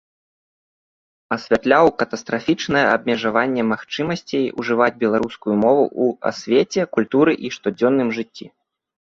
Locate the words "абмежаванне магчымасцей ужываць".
2.95-4.89